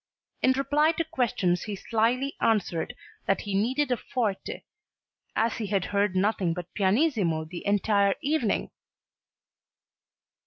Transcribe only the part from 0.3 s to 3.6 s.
In reply to questions he slily answered that he